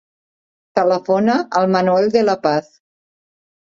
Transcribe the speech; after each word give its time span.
Telefona 0.79 1.35
al 1.61 1.69
Manuel 1.75 2.09
De 2.19 2.27
La 2.31 2.39
Paz. 2.47 2.73